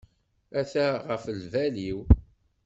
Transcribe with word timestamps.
Ata 0.59 0.87
ɣef 1.07 1.23
lbal-iw. 1.41 1.99